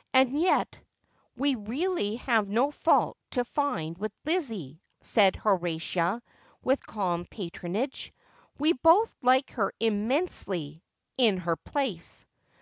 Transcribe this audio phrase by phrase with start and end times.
[0.12, 0.78] 'And yet
[1.38, 6.20] we really have no fault to find with Lizzie,'' said Horatia,
[6.62, 8.12] with calm patronage.'
[8.58, 10.82] We both liked her immensely—
[11.16, 12.26] in her place.'